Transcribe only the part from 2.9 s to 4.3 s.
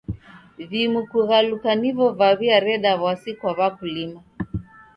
w'asi kwa w'akulima.